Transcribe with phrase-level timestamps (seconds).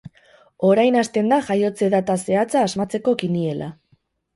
[0.69, 3.75] Orain hasten da jaiotze data zehatza asmatzeko kiniela.